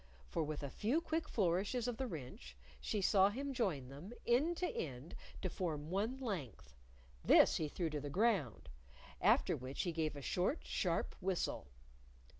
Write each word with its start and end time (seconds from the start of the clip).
For 0.25 0.41
with 0.43 0.63
a 0.63 0.69
few 0.71 0.99
quick 0.99 1.29
flourishes 1.29 1.87
of 1.87 1.97
the 1.97 2.07
wrench, 2.07 2.57
she 2.79 3.03
saw 3.03 3.29
him 3.29 3.53
join 3.53 3.89
them, 3.89 4.13
end 4.25 4.57
to 4.57 4.67
end, 4.67 5.13
to 5.43 5.47
form 5.47 5.91
one 5.91 6.17
length. 6.19 6.73
This 7.23 7.57
he 7.57 7.67
threw 7.69 7.91
to 7.91 8.01
the 8.01 8.09
ground, 8.09 8.67
after 9.21 9.55
which 9.55 9.83
he 9.83 9.91
gave 9.91 10.15
a 10.15 10.21
short, 10.23 10.65
sharp 10.65 11.13
whistle. 11.21 11.67